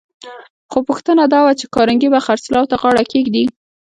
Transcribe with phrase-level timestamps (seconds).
[0.71, 3.43] خو پوښتنه دا وه چې کارنګي به خرڅلاو ته غاړه کېږدي؟